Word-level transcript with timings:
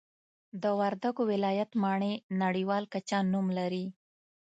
د 0.61 0.63
وردګو 0.79 1.23
ولایت 1.31 1.69
مڼې 1.83 2.13
نړیوال 2.43 2.83
کچه 2.93 3.17
نوم 3.31 3.47
لري 3.59 3.85